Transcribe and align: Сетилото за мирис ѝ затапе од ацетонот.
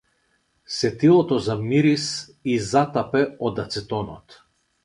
Сетилото 0.75 1.37
за 1.49 1.57
мирис 1.67 2.07
ѝ 2.55 2.57
затапе 2.71 3.25
од 3.51 3.63
ацетонот. 3.67 4.41